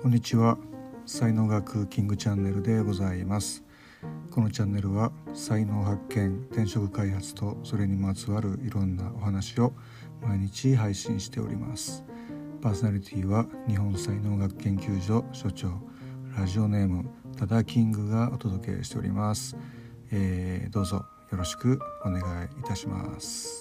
[0.00, 0.56] こんにちは。
[1.06, 3.64] 才能学キングチャンネルでございます。
[4.30, 9.72] このチャンネルは才能発見転職開発とそれにまつわるいろんなお話を
[10.22, 12.04] 毎日配信しております。
[12.62, 15.68] パーソナリティは日本才能学研究所所長
[16.38, 17.04] ラジオネーム
[17.36, 19.56] タダキングがお届けしております、
[20.12, 23.57] えー、どうぞよろしくお願いいたします。